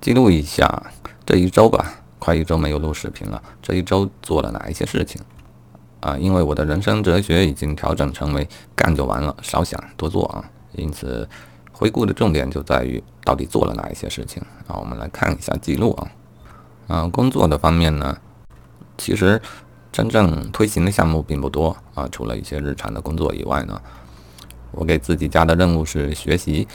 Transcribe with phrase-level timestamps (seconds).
[0.00, 0.82] 记录一下
[1.26, 3.42] 这一周吧，快一周没有录视频了。
[3.60, 5.20] 这一周做了哪一些事情？
[6.00, 10.42] 啊，因为我的人生哲学已经调整成为干就完了，少想多做啊。
[10.72, 11.28] 因此，
[11.70, 14.76] 回顾的重点就在于到底做了哪一些事情啊。
[14.76, 16.10] 我们来看一下记录啊。
[16.88, 18.16] 啊，工作的方面呢，
[18.96, 19.40] 其实
[19.92, 22.08] 真正推行的项目并不多啊。
[22.10, 23.78] 除了一些日常的工作以外呢，
[24.70, 26.66] 我给自己加的任务是学习。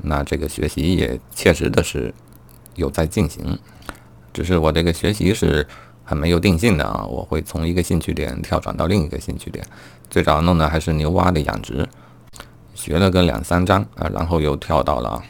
[0.00, 2.14] 那这个学习也切实的是
[2.78, 3.58] 有在进行，
[4.32, 5.66] 只是我这个学习是
[6.04, 7.04] 很没有定性的啊。
[7.04, 9.62] 我会从一个兴趣点跳转到另一个兴趣点。
[10.08, 11.86] 最早弄的还是牛蛙的养殖，
[12.74, 15.22] 学了个两三章啊，然后又跳到了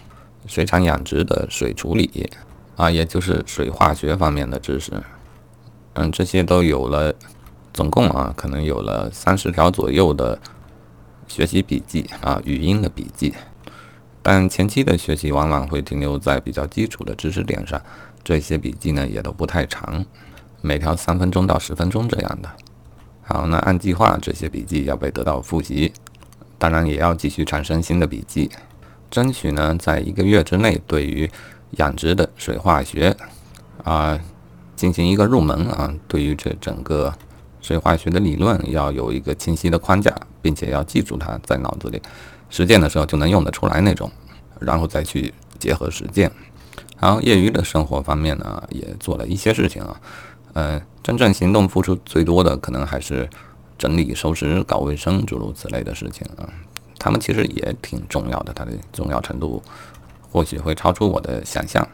[0.46, 2.30] 水产养殖的水处理
[2.76, 4.92] 啊，也就是水化学方面的知识。
[5.94, 7.12] 嗯，这些都有了，
[7.72, 10.38] 总共啊，可能有了三十条左右的
[11.26, 13.34] 学习笔记啊，语音的笔记。
[14.30, 17.80] 但前期的学习往往会停留在比较基础的知识点上，
[18.22, 20.04] 这些笔记呢也都不太长，
[20.60, 22.50] 每条三分钟到十分钟这样的。
[23.22, 25.90] 好，那按计划这些笔记要被得到复习，
[26.58, 28.50] 当然也要继续产生新的笔记，
[29.10, 31.30] 争取呢在一个月之内对于
[31.78, 33.16] 养殖的水化学
[33.82, 34.20] 啊
[34.76, 37.10] 进行一个入门啊，对于这整个
[37.62, 42.02] 水化学的理论要有一个清晰的框架，并且要记住它在脑子里。
[42.50, 44.10] 实践的时候就能用得出来那种，
[44.58, 46.30] 然后再去结合实践。
[47.00, 50.00] 然后业余的生活方面呢，也做了一些事情啊。
[50.54, 53.28] 呃，真正行动付出最多的，可能还是
[53.76, 56.48] 整理、收拾、搞卫生诸如此类的事情啊。
[56.98, 59.62] 他们其实也挺重要的，它的重要程度
[60.32, 61.86] 或许会超出我的想象。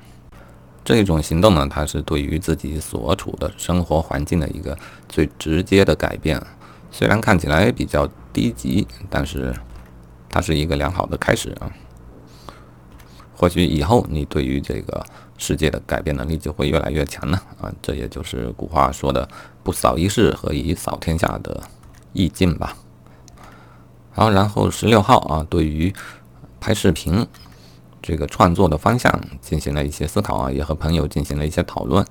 [0.83, 6.41] 这一种行动呢，它是对于自己所处的生活环境的一个最直接的改变。
[6.91, 9.55] 虽然看起来比较低级，但是。
[10.35, 11.71] 它是一个良好的开始啊，
[13.37, 15.07] 或许以后你对于这个
[15.39, 19.29] 世界的改变能力就会越来越强呢啊，这也就是古话说的
[19.63, 21.63] “不扫一世，何以扫天下”的
[22.13, 22.77] 意境吧。
[24.11, 25.95] 好，然后十六号啊，对于
[26.59, 27.25] 拍视频
[28.03, 32.05] 这个创作的方向进行了一些思考啊，也和朋友进行了一些讨论，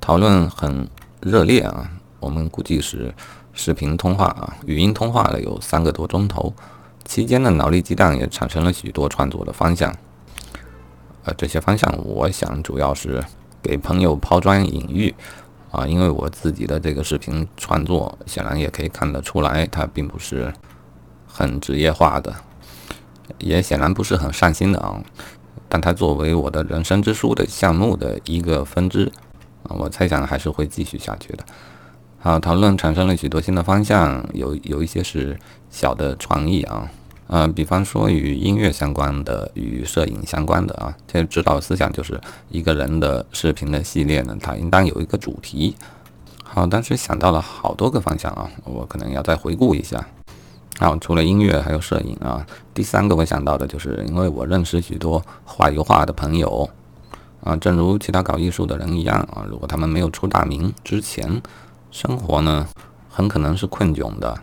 [0.00, 0.88] 讨论很
[1.20, 3.14] 热烈啊，我们估计是
[3.52, 6.54] 视频通话啊，语音通话了有三个多钟头。
[7.04, 9.94] 期间的脑力激荡也产生了许多创作的方向，
[11.24, 13.22] 呃，这些方向我想主要是
[13.62, 15.14] 给朋友抛砖引玉
[15.70, 20.52] 啊，因为我自己的这个视频创作显然也可以看得出来，它并不是
[21.26, 22.34] 很职业化的，
[23.38, 25.02] 也显然不是很上心的啊，
[25.68, 29.10] 但它作为我的人生之书的项目的一个分支
[29.64, 31.44] 啊，我猜想还是会继续下去的。
[32.24, 35.36] 好，讨论产生了许多新的方向，有有一些是
[35.70, 36.88] 小的创意啊，
[37.26, 45.74] 呃，比方说与音乐相关的，与摄影相关的啊，这指导思想就是一个人的视频的系列呢，它应当有一个主题。
[46.44, 50.06] 好，当时想到了好多个方向啊，我可能要再回顾一下。
[50.78, 56.70] 好，除了音乐还有摄影啊，第三个我想到的就是因为我认识许多画油画的朋友
[57.42, 61.42] 啊，正如其他搞艺术的人一样啊，如果他们没有出大名之前。
[61.92, 62.66] 生活呢，
[63.10, 64.34] 很可能是困窘的，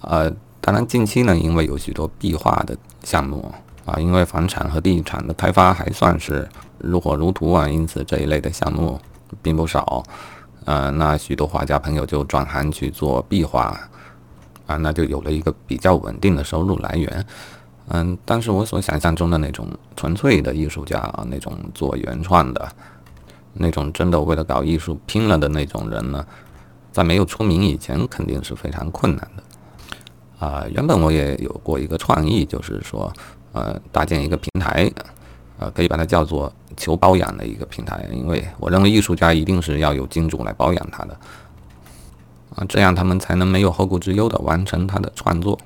[0.00, 0.32] 呃，
[0.62, 3.54] 当然近期呢，因为有许多壁画的项目
[3.84, 6.48] 啊，因为房产和地产的开发还算是
[6.78, 8.98] 如火如荼啊，因此这一类的项目
[9.42, 10.02] 并不少，
[10.64, 13.78] 呃，那许多画家朋友就转行去做壁画，
[14.66, 17.26] 啊，那就有了一个比较稳定的收入来源，
[17.88, 22.66] 嗯，但是我所想象中的那种纯粹的艺术家啊，那种做原创的，
[23.52, 26.24] 那种真的为了搞艺术拼了的那种人呢？
[26.94, 29.42] 在没有出名以前，肯定是非常困难的。
[30.46, 33.12] 啊，原本我也有过一个创意，就是说，
[33.50, 34.88] 呃，搭建一个平台，
[35.58, 41.18] 呃，可以把它叫做“求包养”的一个平台，因为我认为艺术家一定是要有金主来包养他的，
[42.54, 45.58] 啊，这样他们才能没有后顾之忧的完成他的创作。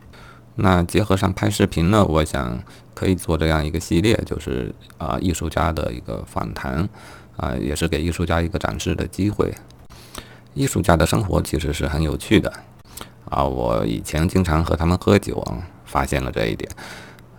[0.55, 2.59] 那结合上拍视频呢，我想
[2.95, 6.89] 可以做这样一个系列，就是啊，艺术家的一个访谈，
[7.37, 9.53] 啊，也是给艺术家一个展示的机会。
[10.59, 12.53] 艺术家的生活其实是很有趣的，
[13.31, 16.69] 啊，我以前经常和他们喝酒啊，发现了这一点，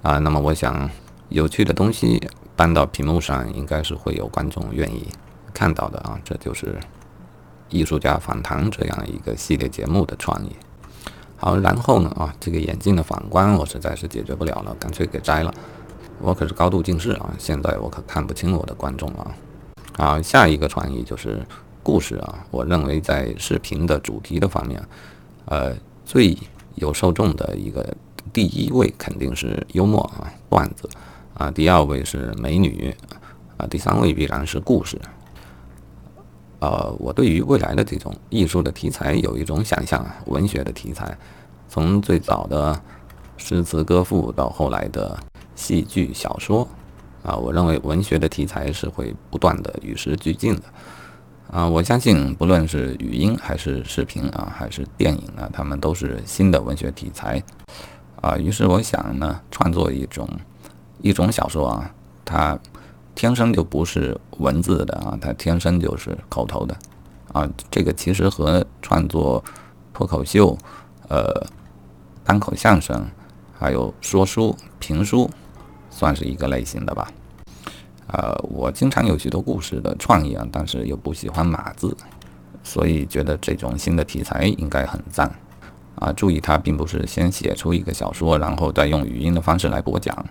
[0.01, 0.89] 啊，那么我想，
[1.27, 2.25] 有趣的东西
[2.55, 5.05] 搬到屏幕上，应该是会有观众愿意
[5.53, 6.79] 看到的啊，这就是
[7.67, 10.55] 艺术家访谈这样一个系列节目的创意。
[11.35, 15.53] 好，然后呢，啊，这个眼镜的反光我实在是解决不了了，干脆给摘了。
[16.21, 19.35] 我可是高度近视啊，现在我可看不清我的观众了。
[19.97, 21.45] 啊，下一个创意就是。
[21.81, 24.81] 故事啊，我认为在视频的主题的方面，
[25.45, 26.37] 呃，最
[26.75, 27.95] 有受众的一个
[28.31, 30.89] 第一位肯定是幽默啊段子
[31.33, 32.95] 啊，第二位是美女
[33.57, 34.99] 啊，第三位必然是故事。
[36.59, 41.17] 呃，我对于未来的这种艺术的题材有一种想象啊，文学的题材，
[41.69, 42.79] 从最早的
[43.37, 45.17] 诗词歌赋到后来的
[45.55, 46.67] 戏剧小说，
[47.23, 50.63] 啊，我认为文学的题材是会不断的与时俱进的。
[51.51, 57.41] 啊，我相信不论是语音还是视频啊，还是电影啊，他们都是新的文学题材。
[58.21, 60.27] 啊，于是我想呢，创作一种
[61.01, 61.91] 一种小说啊，
[62.23, 62.59] 它。
[63.15, 66.73] 天生就不是文字的啊，它天生就是口头的
[67.33, 67.45] 啊。
[67.69, 69.43] 这个其实和创作
[69.93, 70.57] 脱口秀、
[71.09, 71.45] 呃
[72.23, 73.05] 单口相声，
[73.51, 75.29] 还有说书、评书，
[75.89, 77.11] 算是一个类型的吧。
[78.11, 81.95] 呃，我经常有许多故事的创意啊，但是又不喜欢码字，
[82.63, 85.31] 所以觉得这种新的题材应该很赞
[85.95, 86.11] 啊。
[86.13, 90.25] 注意，它并不是先写出一个小说，然后再用语音的方式来播讲。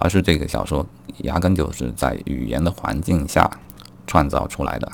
[0.00, 0.86] 而是这个小说
[1.24, 3.50] 压根就是在语言的环境下
[4.06, 4.88] 创造出来的。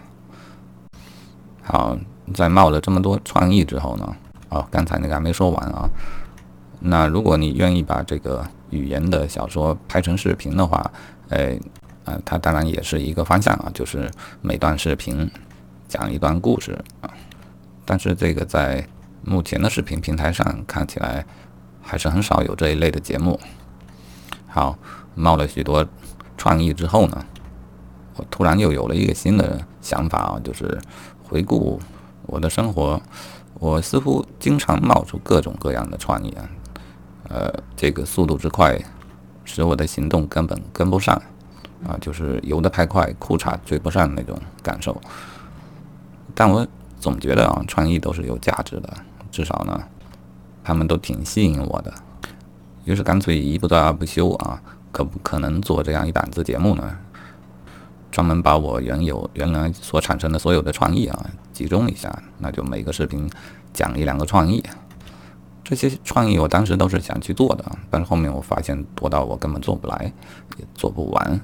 [1.62, 1.94] 好，
[2.32, 4.16] 在冒了这么多创意之后呢，
[4.48, 5.86] 哦，刚才那个还没说完啊。
[6.81, 10.90] 那如果你愿意把这个语言的小说拍成视频的话，
[11.28, 11.60] 哎，
[12.04, 14.10] 啊，它当然也是一个方向啊，就是
[14.40, 15.30] 每段视频
[15.88, 17.10] 讲一段故事啊。
[17.84, 18.86] 但是这个在
[19.22, 21.24] 目前的视频平台上看起来
[21.82, 23.38] 还是很少有这一类的节目。
[24.46, 24.78] 好，
[25.14, 25.86] 冒了许多
[26.36, 27.24] 创意之后呢，
[28.16, 30.78] 我突然又有了一个新的想法啊，就是
[31.22, 31.80] 回顾
[32.26, 33.00] 我的生活，
[33.54, 36.48] 我似乎经常冒出各种各样的创意啊，
[37.28, 38.78] 呃，这个速度之快，
[39.44, 41.20] 使我的行动根本跟不上
[41.86, 45.00] 啊，就是游得太快，裤衩追不上那种感受。
[46.34, 46.66] 但我
[46.98, 48.92] 总觉得啊，创意都是有价值的，
[49.30, 49.82] 至少呢，
[50.62, 51.92] 他们都挺吸引我的。
[52.84, 54.60] 于是干脆一不做二不休啊，
[54.92, 56.98] 可不可能做这样一档子节目呢？
[58.10, 63.28] 专门把我原有原来所产生的所有的创意啊集中一下，那就每个视频
[63.72, 64.62] 讲一两个创意。
[65.64, 70.12] 这些创意我当时都是想去做的，但是后面我发现多到我根本做不来，
[70.58, 71.40] 也做不完。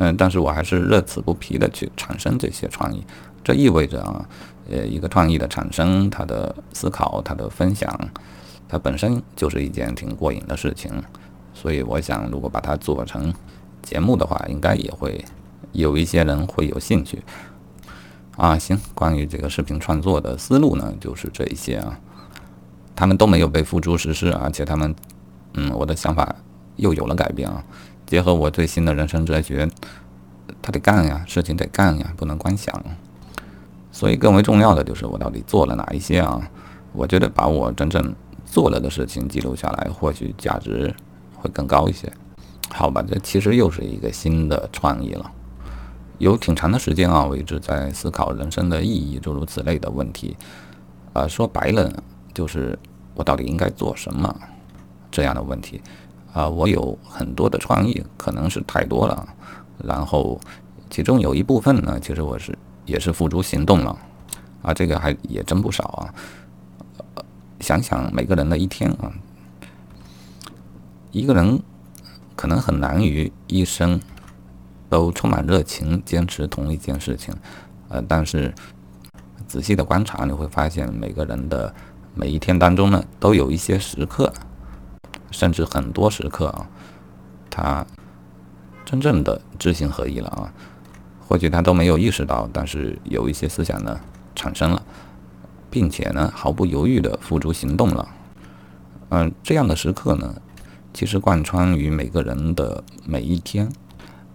[0.00, 3.04] 嗯，但是我还是乐此不疲的去产生这些创意。
[3.42, 4.24] 这意味着啊，
[4.70, 7.92] 呃，一个创意的产生，它的思考，它的分享。
[8.68, 10.92] 它本身就是一件挺过瘾的事情，
[11.52, 13.32] 所以我想，如果把它做成
[13.82, 15.24] 节目的话，应该也会
[15.72, 17.22] 有一些人会有兴趣。
[18.36, 21.98] 啊，行，关于这个视频创作的思路呢，就是这一些啊，
[22.94, 24.94] 他们都没有被付诸实施，而且他们，
[25.54, 26.36] 嗯，我的想法
[26.76, 27.64] 又有了改变啊。
[28.08, 29.70] 结合我最新的人生哲学，
[30.60, 32.82] 他得干呀，事情得干呀，不能光想。
[33.92, 36.50] 所以更为重要的就是我到底做了哪一些啊？
[36.92, 38.12] 我觉得把我真正。
[38.50, 40.92] 做了的事情记录下来，或许价值
[41.34, 42.10] 会更高一些。
[42.70, 45.30] 好吧，这其实又是一个新的创意了。
[46.16, 50.34] 有挺长的时间啊，我一直在思考人生的意义，诸如此类的问题。
[51.12, 51.92] 啊，说白了，
[52.32, 52.76] 就是
[53.14, 54.34] 我到底应该做什么
[55.10, 55.82] 这样的问题。
[56.32, 59.28] 啊，我有很多的创意，可能是太多了。
[59.82, 60.40] 然后，
[60.90, 63.98] 其中有一部分呢，其实我是也是付诸行动了。
[64.62, 66.14] 啊，这个还也真不少啊。
[67.60, 69.10] 想想每个人的一天啊，
[71.10, 71.60] 一个人
[72.36, 74.00] 可能很难于一生
[74.88, 77.34] 都充满热情，坚持同一件事情。
[77.88, 78.54] 呃，但是
[79.46, 81.74] 仔细的观察，你会发现每个人的
[82.14, 84.32] 每一天当中呢，都有一些时刻，
[85.30, 86.68] 甚至很多时刻啊，
[87.50, 87.86] 他
[88.84, 90.52] 真正的知行合一了啊。
[91.26, 94.00] 或许他都没有意识到，但是有一些思想呢
[94.34, 94.82] 产生了。
[95.70, 98.08] 并且呢，毫不犹豫地付诸行动了。
[99.10, 100.40] 嗯，这样的时刻呢，
[100.94, 103.70] 其实贯穿于每个人的每一天。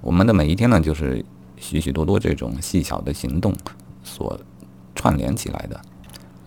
[0.02, 1.26] 我们的每一天呢，就是
[1.58, 3.52] 许许多多这种细小的行动
[4.04, 4.40] 所
[4.94, 5.82] 串联起来的。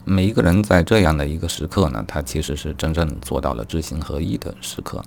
[0.08, 5.02] 每一个人在这样的一个时刻呢，他其实是真正做到了知行合一的时刻。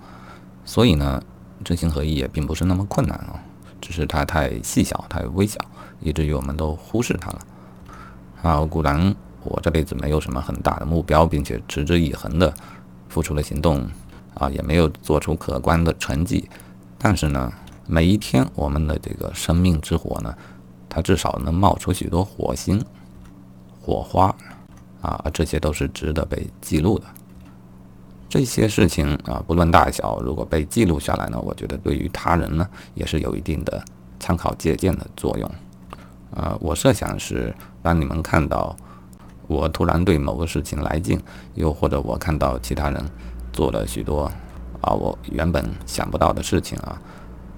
[0.66, 1.22] 所以呢，
[1.64, 3.40] 知行合一也并不是那么困难啊，
[3.80, 5.58] 只是它太细小、太微小，
[6.00, 7.38] 以至于我们都忽视它了。
[8.36, 9.16] 好，固然。
[9.42, 12.52] 我这辈子没有什么很大的目标，并且持之以恒的
[13.08, 13.88] 付出了行动，
[14.34, 16.46] 啊，也没有做出可观的成绩。
[16.98, 17.50] 但是呢，
[17.86, 20.36] 每一天我们的这个生命之火呢，
[20.90, 22.84] 它至少能冒出许多火星、
[23.80, 24.36] 火花，
[25.00, 27.06] 啊，这些都是值得被记录的。
[28.28, 33.82] 这些事情啊，不论大小，如果被记录下来呢，我觉得对于他人呢，也是有一定的
[34.18, 35.50] 参考借鉴的作用。
[36.34, 38.76] 啊，我设想是当你们看到。
[39.46, 41.20] 我突然对某个事情来劲，
[41.54, 43.04] 又或者我看到其他人
[43.52, 44.30] 做了许多
[44.80, 46.96] 啊，我原本想不到的事情啊，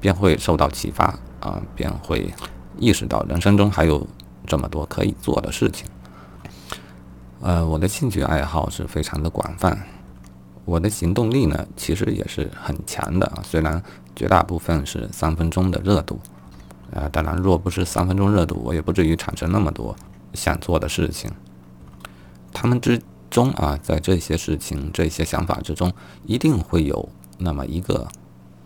[0.01, 2.33] 便会受到启发啊，便会
[2.79, 4.07] 意识到人生中还有
[4.47, 5.87] 这么多可以做的事情。
[7.43, 9.77] 呃，我的兴趣爱好是非常的广泛，
[10.65, 13.43] 我的行动力呢，其实也是很强的啊。
[13.43, 13.83] 虽然
[14.15, 16.21] 绝大部分是三分钟的热度，
[16.95, 19.97] 啊，当然若不是三分钟热度，我也不至于产生那么多
[20.35, 21.33] 想做的事情。
[22.53, 25.93] 他们之中啊，在这些事情、这些想法之中，
[26.25, 27.09] 一定会有
[27.39, 28.07] 那么一个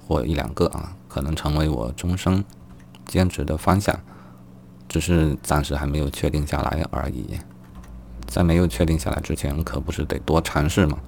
[0.06, 2.44] 或一两个啊，可能成为我终生
[3.06, 3.98] 坚持的方向，
[4.86, 7.38] 只是暂时还没有确定下来而已。
[8.26, 10.98] 在没有确定下来之前，可不是得多尝试吗？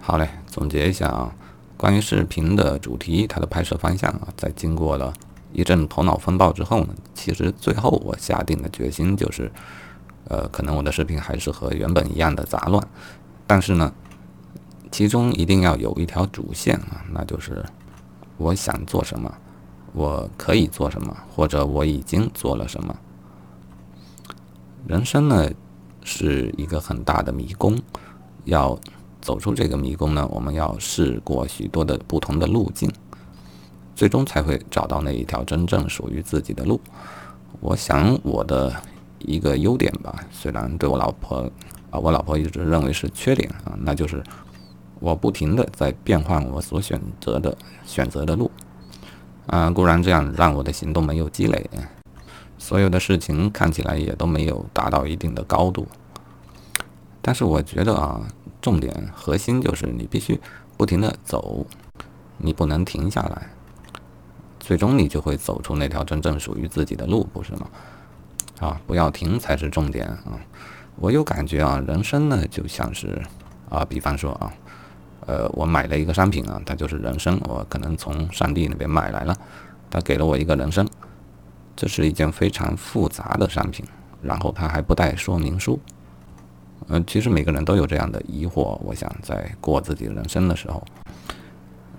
[0.00, 1.32] 好嘞，总结一下啊，
[1.76, 5.12] 关于视频的主题，它的拍摄方向啊，在经过了
[5.52, 9.50] 一阵头脑风暴之后呢，其实最后我下定的决心就是，
[10.28, 12.86] 呃，可能我的视频还是和原本一样的杂乱，
[13.46, 13.92] 但是呢，
[14.90, 17.64] 其中一定要有一条主线啊，那就是
[18.36, 19.32] 我想做什么，
[19.92, 22.94] 我可以做什么，或者我已经做了什么。
[24.86, 25.50] 人生呢？
[26.04, 27.76] 是一个很大的迷宫，
[28.44, 28.78] 要
[29.20, 32.88] 走出这个迷宫呢，我们要试过许多的不同的路径，
[33.96, 36.80] 最终才会找到那一条真正属于自己的路。
[37.60, 38.72] 我想我的
[39.18, 41.50] 一个优点吧，虽然对我老婆
[41.90, 44.22] 啊，我老婆一直认为是缺点啊，那就是
[45.00, 47.56] 我不停的在变换我所选择的
[47.86, 48.50] 选择的路
[49.46, 51.70] 啊，固然这样让我的行动没有积累。
[52.64, 55.86] 所有的事情看起来也都没有达到一定的高度，
[57.20, 58.26] 但是我觉得啊，
[58.62, 60.40] 重点核心就是你必须
[60.78, 61.66] 不停的走，
[62.38, 63.50] 你不能停下来，
[64.58, 67.66] 最终你就会走出那条真正属于自己的路，不是吗？
[68.60, 70.40] 啊，不要停才是重点啊！
[70.96, 73.20] 我有感觉啊，人生呢就像是
[73.68, 74.50] 啊，比方说啊，
[75.26, 79.36] 呃，我买了一个商品啊，它就是人生，我可能从上帝那边买来了，
[79.90, 80.88] 他给了我一个人生。
[81.76, 83.84] 这是一件非常复杂的商品，
[84.22, 85.78] 然后它还不带说明书。
[86.88, 88.78] 嗯，其实每个人都有这样的疑惑。
[88.82, 90.84] 我想在过自己人生的时候，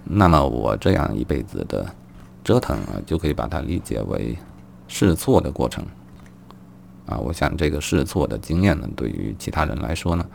[0.03, 1.85] 那么我这样一辈子的
[2.43, 4.37] 折腾啊，就可以把它理解为
[4.87, 5.83] 试错的过程。
[7.07, 10.25] 啊，我想这个试错的经验呢，对于其他人来说呢，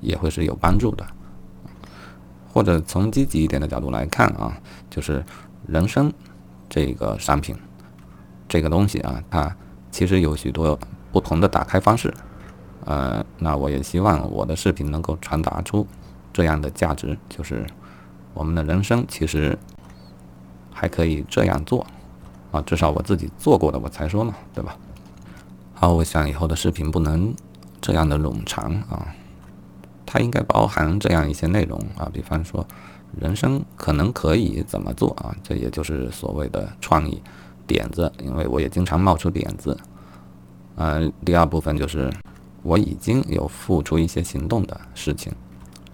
[0.00, 1.04] 也会是有帮助的。
[2.52, 4.56] 或者从积极一点的角度来看啊，
[4.88, 5.24] 就是
[5.66, 6.12] 人生
[6.70, 7.54] 这个商品。
[8.56, 9.54] 这个东西啊，它
[9.90, 10.78] 其实有许多
[11.12, 12.10] 不同的打开方式，
[12.86, 15.86] 呃，那我也希望我的视频能够传达出
[16.32, 17.66] 这样的价值，就是
[18.32, 19.58] 我们的人生其实
[20.72, 21.86] 还可以这样做
[22.50, 24.74] 啊，至少我自己做过的我才说嘛，对吧？
[25.74, 27.34] 好，我想以后的视频不能
[27.82, 29.14] 这样的冗长啊，
[30.06, 32.66] 它应该包含这样一些内容啊，比方说
[33.20, 37.22] 人生可能可以怎么做啊，这也就是所谓的创意。
[37.66, 39.76] 点子，因为我也经常冒出点子。
[40.76, 42.12] 嗯，第二部分就是
[42.62, 45.32] 我已经有付出一些行动的事情，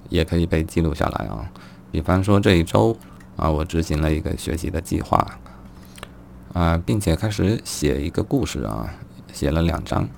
[0.09, 1.51] 也可以被记录下来啊。
[1.91, 2.97] 比方说这一周
[3.37, 5.39] 啊，我执行了一个学习的计划，
[6.53, 8.89] 啊，并且开始写一个故事啊，
[9.33, 10.09] 写了两章，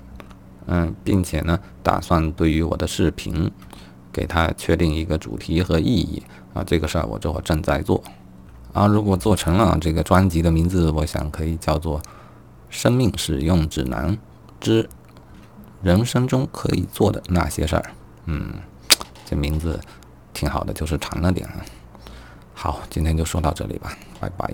[0.67, 3.51] 嗯，并且呢，打算对于我的视频
[4.11, 8.03] 给它确定一个主题和意义啊，这个事儿我这会正在做。
[8.75, 11.97] 啊，如果做成了这个专辑的名字，我想可以叫做
[12.69, 14.17] 《生命使用指南
[14.59, 14.87] 之
[15.81, 17.81] 人生中可以做的那些事儿》。
[18.25, 18.53] 嗯，
[19.25, 19.79] 这名字
[20.33, 21.63] 挺好的，就是长了点啊。
[22.53, 24.53] 好，今天就说到这里吧，拜拜。